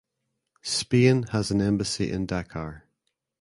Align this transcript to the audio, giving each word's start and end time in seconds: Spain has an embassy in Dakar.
Spain 0.63 1.21
has 1.29 1.51
an 1.51 1.61
embassy 1.61 2.11
in 2.11 2.25
Dakar. 2.25 2.87